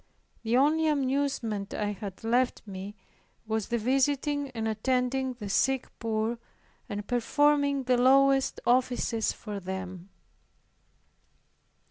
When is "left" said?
2.23-2.65